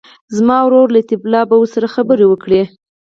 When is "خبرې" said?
1.95-2.25